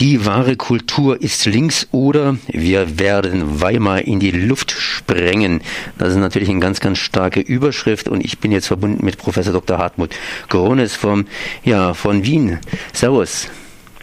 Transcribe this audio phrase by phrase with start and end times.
[0.00, 5.60] Die wahre Kultur ist links oder wir werden Weimar in die Luft sprengen.
[5.98, 9.52] Das ist natürlich eine ganz, ganz starke Überschrift und ich bin jetzt verbunden mit Professor
[9.52, 9.78] Dr.
[9.78, 10.10] Hartmut
[10.48, 11.26] Grones vom,
[11.64, 12.58] ja, von Wien.
[12.92, 13.48] Servus.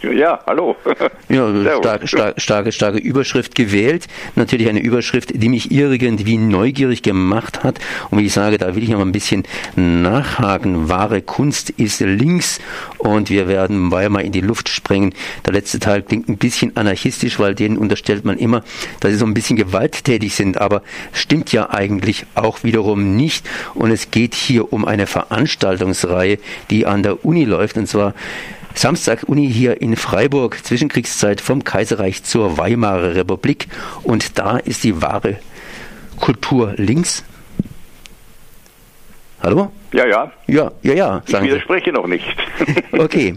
[0.02, 0.76] Ja, hallo.
[1.28, 4.06] Ja, starke, starke, starke, starke Überschrift gewählt.
[4.34, 7.78] Natürlich eine Überschrift, die mich irgendwie neugierig gemacht hat.
[8.10, 9.44] Und wie ich sage, da will ich noch ein bisschen
[9.74, 10.90] nachhaken.
[10.90, 12.60] Wahre Kunst ist links
[12.98, 15.14] und wir werden Weimar in die Luft sprengen.
[15.46, 18.62] Der letzte Teil klingt ein bisschen anarchistisch, weil denen unterstellt man immer,
[19.00, 20.60] dass sie so ein bisschen gewalttätig sind.
[20.60, 20.82] Aber
[21.14, 23.48] stimmt ja eigentlich auch wiederum nicht.
[23.72, 26.38] Und es geht hier um eine Veranstaltungsreihe,
[26.68, 27.78] die an der Uni läuft.
[27.78, 28.12] Und zwar
[28.74, 33.68] Samstag Uni hier in Freiburg, Zwischenkriegszeit vom Kaiserreich zur Weimarer Republik.
[34.02, 35.38] Und da ist die wahre
[36.18, 37.24] Kultur links.
[39.42, 39.72] Hallo?
[39.92, 40.32] Ja, ja.
[40.46, 41.22] Ja, ja, ja.
[41.26, 41.92] Ich widerspreche Sie.
[41.92, 42.24] noch nicht.
[42.92, 43.34] okay.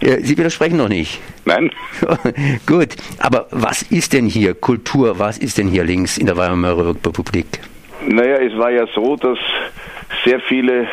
[0.00, 1.20] Sie widersprechen noch nicht.
[1.44, 1.70] Nein.
[2.66, 2.96] Gut.
[3.18, 5.18] Aber was ist denn hier Kultur?
[5.18, 7.60] Was ist denn hier links in der Weimarer Republik?
[8.08, 9.38] Naja, es war ja so, dass
[10.24, 10.88] sehr viele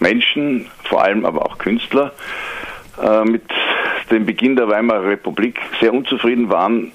[0.00, 2.12] Menschen, vor allem aber auch Künstler,
[3.00, 3.44] äh, mit
[4.10, 6.92] dem Beginn der Weimarer Republik sehr unzufrieden waren,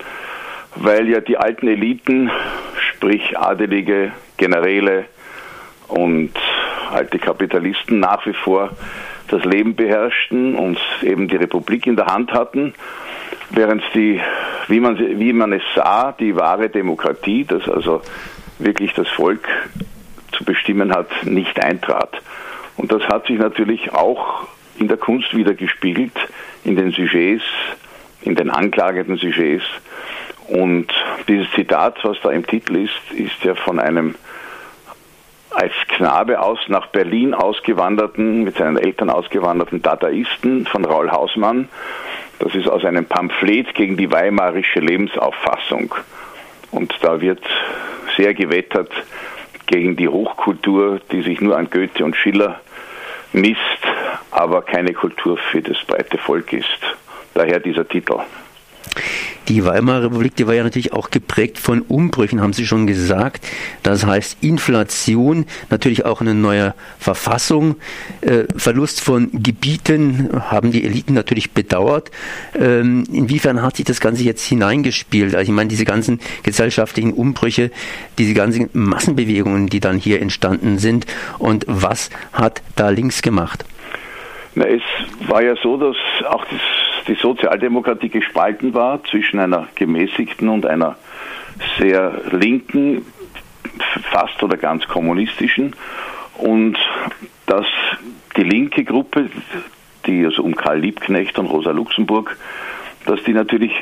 [0.75, 2.29] weil ja die alten Eliten,
[2.91, 5.05] sprich Adelige, Generäle
[5.87, 6.31] und
[6.91, 8.71] alte Kapitalisten nach wie vor
[9.27, 12.73] das Leben beherrschten und eben die Republik in der Hand hatten,
[13.49, 14.21] während die,
[14.67, 18.01] wie man, wie man es sah, die wahre Demokratie, das also
[18.59, 19.47] wirklich das Volk
[20.31, 22.21] zu bestimmen hat, nicht eintrat.
[22.77, 24.47] Und das hat sich natürlich auch
[24.79, 26.13] in der Kunst wieder gespiegelt,
[26.63, 27.43] in den Sujets,
[28.21, 29.65] in den anklagenden Sujets.
[30.47, 30.87] Und
[31.27, 34.15] dieses Zitat, was da im Titel ist, ist ja von einem
[35.51, 41.67] als Knabe aus nach Berlin ausgewanderten, mit seinen Eltern ausgewanderten Dadaisten von Raul Hausmann.
[42.39, 45.95] Das ist aus einem Pamphlet gegen die weimarische Lebensauffassung.
[46.71, 47.41] Und da wird
[48.15, 48.91] sehr gewettert
[49.65, 52.61] gegen die Hochkultur, die sich nur an Goethe und Schiller
[53.33, 53.86] misst,
[54.31, 56.79] aber keine Kultur für das breite Volk ist.
[57.33, 58.19] Daher dieser Titel.
[59.47, 63.47] Die Weimarer Republik, die war ja natürlich auch geprägt von Umbrüchen, haben Sie schon gesagt.
[63.81, 67.77] Das heißt Inflation, natürlich auch eine neue Verfassung,
[68.21, 72.11] äh, Verlust von Gebieten haben die Eliten natürlich bedauert.
[72.59, 75.33] Ähm, inwiefern hat sich das Ganze jetzt hineingespielt?
[75.33, 77.71] Also ich meine, diese ganzen gesellschaftlichen Umbrüche,
[78.17, 81.05] diese ganzen Massenbewegungen, die dann hier entstanden sind
[81.39, 83.63] und was hat da links gemacht?
[84.57, 84.81] Na, es
[85.27, 85.95] war ja so, dass
[86.27, 86.59] auch das,
[87.07, 90.95] die Sozialdemokratie gespalten war zwischen einer gemäßigten und einer
[91.77, 93.05] sehr linken,
[94.09, 95.75] fast oder ganz kommunistischen.
[96.39, 96.75] Und
[97.45, 97.67] dass
[98.35, 99.29] die linke Gruppe,
[100.07, 102.35] die also um Karl Liebknecht und Rosa Luxemburg,
[103.05, 103.73] dass die natürlich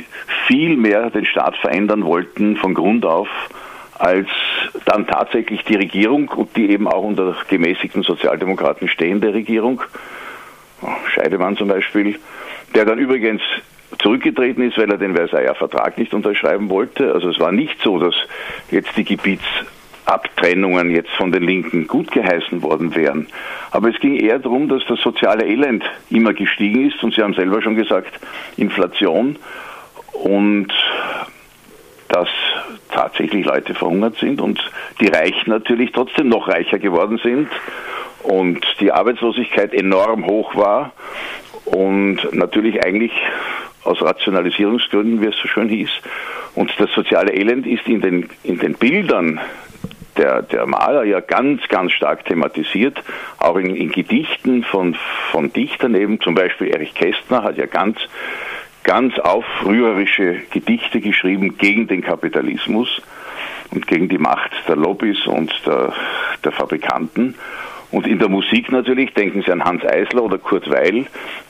[0.46, 3.30] viel mehr den Staat verändern wollten von Grund auf,
[3.98, 4.28] als
[4.84, 9.82] dann tatsächlich die Regierung und die eben auch unter gemäßigten Sozialdemokraten stehende Regierung
[11.14, 12.20] Scheidemann zum Beispiel,
[12.74, 13.42] der dann übrigens
[14.00, 17.14] zurückgetreten ist, weil er den Versailler Vertrag nicht unterschreiben wollte.
[17.14, 18.16] Also es war nicht so, dass
[18.72, 23.28] jetzt die Gebietsabtrennungen jetzt von den Linken gut geheißen worden wären.
[23.72, 27.34] Aber es ging eher darum, dass das soziale Elend immer gestiegen ist und Sie haben
[27.34, 28.20] selber schon gesagt,
[28.58, 29.38] Inflation
[30.12, 30.74] und
[32.10, 32.30] dass
[32.96, 34.60] tatsächlich Leute verhungert sind und
[35.02, 37.50] die Reichen natürlich trotzdem noch reicher geworden sind
[38.24, 40.94] und die Arbeitslosigkeit enorm hoch war
[41.66, 43.12] und natürlich eigentlich
[43.84, 45.90] aus Rationalisierungsgründen, wie es so schön hieß.
[46.56, 49.40] Und das soziale Elend ist in den, in den Bildern
[50.18, 53.04] der, der Maler ja ganz, ganz stark thematisiert,
[53.38, 54.96] auch in, in Gedichten von,
[55.32, 57.98] von Dichtern eben, zum Beispiel Erich Kästner hat ja ganz,
[58.86, 63.02] ganz aufrührerische Gedichte geschrieben gegen den Kapitalismus
[63.72, 65.92] und gegen die Macht der Lobbys und der,
[66.44, 67.36] der Fabrikanten.
[67.92, 71.08] Und in der Musik natürlich, denken Sie an Hans Eisler oder Kurt Weil,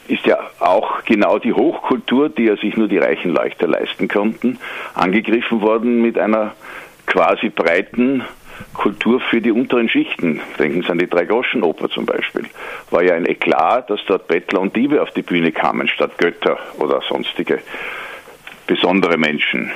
[0.07, 4.58] ist ja auch genau die Hochkultur, die ja sich nur die reichen Leuchter leisten konnten,
[4.93, 6.53] angegriffen worden mit einer
[7.05, 8.23] quasi breiten
[8.73, 10.41] Kultur für die unteren Schichten.
[10.59, 12.46] Denken Sie an die Drei-Groschen-Oper zum Beispiel.
[12.91, 16.57] War ja ein Eklat, dass dort Bettler und Diebe auf die Bühne kamen, statt Götter
[16.78, 17.59] oder sonstige
[18.67, 19.72] besondere Menschen.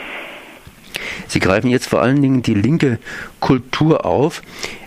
[1.27, 2.99] Sie greifen jetzt vor allen Dingen die linke
[3.39, 4.41] Kultur auf.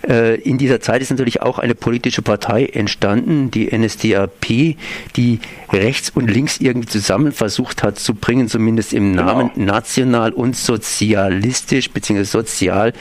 [0.08, 4.76] Äh, in dieser Zeit ist natürlich auch eine politische Partei entstanden, die NSDAP,
[5.16, 5.40] die
[5.72, 9.24] rechts und links irgendwie zusammen versucht hat zu bringen, zumindest im genau.
[9.24, 9.74] Namen genau.
[9.74, 12.92] national und sozialistisch beziehungsweise sozial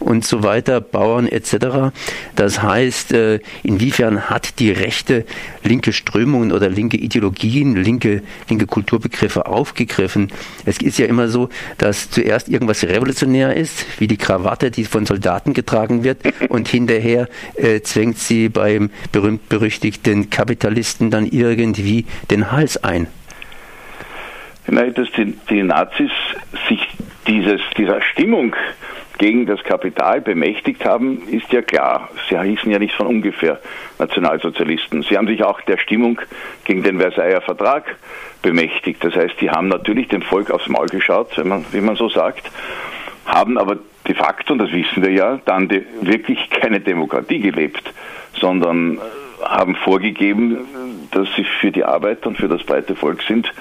[0.00, 1.92] und so weiter, Bauern etc.
[2.34, 5.24] Das heißt, äh, inwiefern hat die rechte
[5.62, 10.28] linke Strömungen oder linke Ideologien, linke, linke Kulturbegriffe aufgegriffen?
[10.64, 15.06] Es ist ja immer so, dass zuerst irgendwas revolutionär ist, wie die Krawatte, die von
[15.06, 22.82] Soldaten getragen wird und hinterher äh, zwängt sie beim berühmt-berüchtigten Kapitalisten dann irgendwie den Hals
[22.82, 23.06] ein.
[24.66, 26.10] Nein, dass die, die Nazis
[26.68, 26.86] sich
[27.26, 28.54] dieses, dieser Stimmung
[29.18, 32.08] gegen das Kapital bemächtigt haben, ist ja klar.
[32.28, 33.58] Sie hießen ja nicht von ungefähr
[33.98, 35.02] Nationalsozialisten.
[35.02, 36.20] Sie haben sich auch der Stimmung
[36.64, 37.96] gegen den Versailler Vertrag
[38.42, 39.02] bemächtigt.
[39.02, 42.08] Das heißt, die haben natürlich dem Volk aufs Maul geschaut, wenn man, wie man so
[42.08, 42.50] sagt,
[43.26, 43.78] haben aber
[44.08, 47.92] de facto, und das wissen wir ja, dann de, wirklich keine Demokratie gelebt,
[48.40, 50.58] sondern äh, haben vorgegeben,
[51.10, 53.52] dass sie für die Arbeiter und für das breite Volk sind,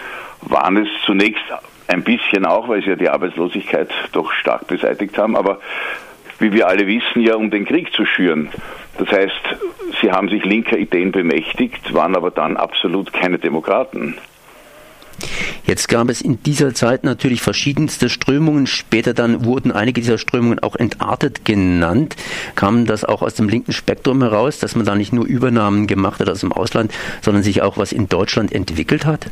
[0.41, 1.43] waren es zunächst
[1.87, 5.59] ein bisschen auch, weil sie ja die Arbeitslosigkeit doch stark beseitigt haben, aber
[6.39, 8.49] wie wir alle wissen, ja um den Krieg zu schüren.
[8.97, 9.41] Das heißt,
[10.01, 14.17] sie haben sich linker Ideen bemächtigt, waren aber dann absolut keine Demokraten.
[15.65, 18.67] Jetzt gab es in dieser Zeit natürlich verschiedenste Strömungen.
[18.67, 22.15] Später dann wurden einige dieser Strömungen auch entartet genannt.
[22.55, 26.19] Kam das auch aus dem linken Spektrum heraus, dass man da nicht nur Übernahmen gemacht
[26.19, 29.27] hat aus dem Ausland, sondern sich auch was in Deutschland entwickelt hat?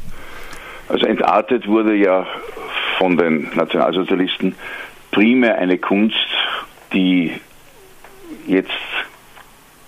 [0.90, 2.28] Also entartet wurde ja
[2.98, 4.56] von den Nationalsozialisten
[5.12, 6.18] primär eine Kunst,
[6.94, 7.32] die
[8.48, 8.72] jetzt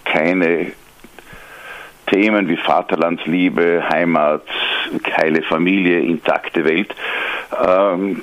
[0.05, 0.71] keine
[2.07, 4.44] Themen wie Vaterlandsliebe, Heimat,
[5.15, 6.93] heile Familie, intakte Welt
[7.65, 8.21] ähm,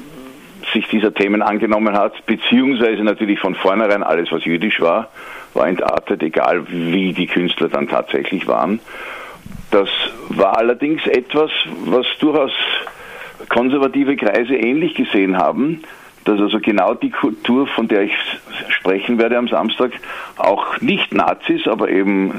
[0.73, 5.09] sich dieser Themen angenommen hat, beziehungsweise natürlich von vornherein alles, was jüdisch war,
[5.53, 8.81] war entartet, egal wie die Künstler dann tatsächlich waren.
[9.71, 9.89] Das
[10.29, 11.51] war allerdings etwas,
[11.85, 12.53] was durchaus
[13.49, 15.83] konservative Kreise ähnlich gesehen haben,
[16.25, 18.13] dass also genau die Kultur, von der ich
[18.69, 19.93] sprechen werde am Samstag,
[20.37, 22.33] auch nicht Nazis, aber eben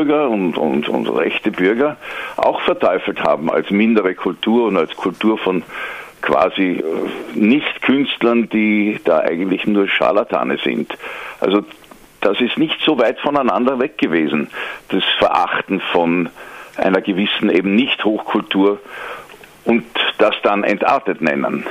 [0.00, 1.96] Großbürger und, und, und rechte Bürger
[2.36, 5.62] auch verteufelt haben als mindere Kultur und als Kultur von
[6.22, 6.84] quasi äh,
[7.34, 10.96] Nicht-Künstlern, die da eigentlich nur Scharlatane sind.
[11.40, 11.64] Also
[12.20, 14.48] das ist nicht so weit voneinander weg gewesen,
[14.88, 16.28] das Verachten von
[16.76, 18.78] einer gewissen eben Nicht-Hochkultur
[19.64, 19.84] und
[20.18, 21.66] das dann entartet nennen.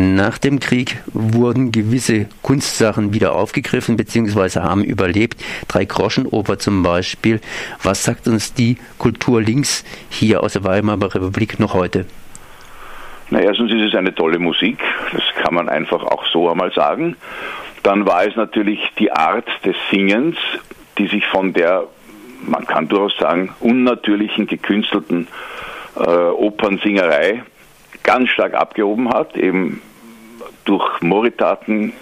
[0.00, 4.60] Nach dem Krieg wurden gewisse Kunstsachen wieder aufgegriffen bzw.
[4.60, 5.44] haben überlebt.
[5.66, 7.40] Drei Groschenoper zum Beispiel.
[7.82, 12.06] Was sagt uns die Kultur links hier aus der Weimarer Republik noch heute?
[13.30, 14.78] Na, erstens ist es eine tolle Musik,
[15.12, 17.16] das kann man einfach auch so einmal sagen.
[17.82, 20.36] Dann war es natürlich die Art des Singens,
[20.96, 21.88] die sich von der,
[22.46, 25.26] man kann durchaus sagen, unnatürlichen, gekünstelten
[25.96, 27.42] äh, Opernsingerei
[28.04, 29.82] ganz stark abgehoben hat, eben
[30.68, 31.92] durch Moritaten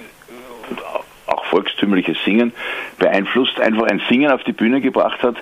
[1.27, 2.53] auch volkstümliches Singen
[2.99, 5.37] beeinflusst, einfach ein Singen auf die Bühne gebracht hat,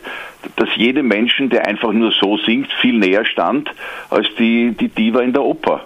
[0.56, 3.70] dass jedem Menschen, der einfach nur so singt, viel näher stand
[4.10, 5.82] als die, die Diva in der Oper.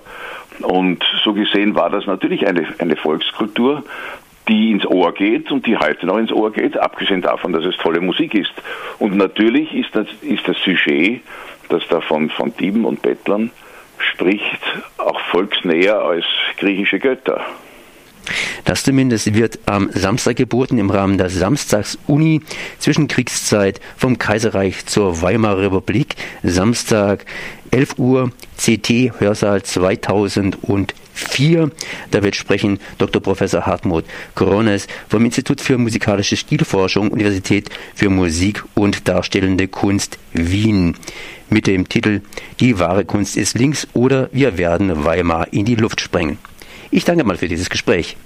[0.62, 3.84] Und so gesehen war das natürlich eine, eine Volkskultur,
[4.48, 7.76] die ins Ohr geht und die heute noch ins Ohr geht, abgesehen davon, dass es
[7.76, 8.52] tolle Musik ist.
[8.98, 11.20] Und natürlich ist das, ist das Sujet,
[11.68, 13.52] das da von, von Dieben und Bettlern
[14.00, 14.60] spricht,
[14.96, 16.24] auch volksnäher als
[16.58, 17.44] griechische Götter.
[18.64, 22.42] Das zumindest wird am Samstag geboten im Rahmen der Samstagsuni
[22.78, 26.16] Zwischenkriegszeit vom Kaiserreich zur Weimarer Republik.
[26.42, 27.24] Samstag
[27.70, 29.62] 11 Uhr CT Hörsaal
[31.18, 31.70] 2004.
[32.10, 33.20] Da wird sprechen Dr.
[33.22, 40.96] Professor Hartmut Korones vom Institut für musikalische Stilforschung Universität für Musik und Darstellende Kunst Wien
[41.50, 42.20] mit dem Titel
[42.60, 46.38] Die wahre Kunst ist links oder wir werden Weimar in die Luft sprengen.
[46.90, 48.16] Ich danke mal für dieses Gespräch.